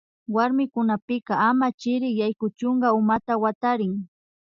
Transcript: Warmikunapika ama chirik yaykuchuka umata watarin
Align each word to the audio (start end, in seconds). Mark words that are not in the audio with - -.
Warmikunapika 0.35 1.33
ama 1.49 1.67
chirik 1.79 2.15
yaykuchuka 2.21 2.87
umata 2.99 3.33
watarin 3.43 3.93